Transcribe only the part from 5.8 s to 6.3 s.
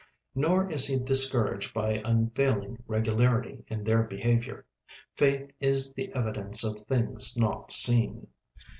"the